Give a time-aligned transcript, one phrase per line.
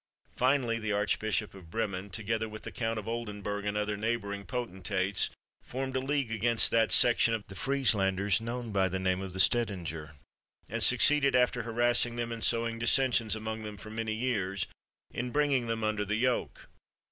[0.35, 5.29] Finally, the Archbishop of Bremen, together with the Count of Oldenburg and other neighbouring potentates,
[5.61, 9.39] formed a league against that section of the Frieslanders known by the name of the
[9.39, 10.15] Stedinger,
[10.67, 14.65] and succeeded, after harassing them and sowing dissensions among them for many years,
[15.11, 16.67] in bringing them under the yoke.